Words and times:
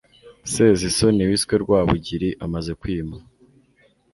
sezisoni 0.53 1.21
wiswe 1.29 1.53
rwabugiri 1.63 2.29
amaze 2.45 2.71
kwima 2.81 3.17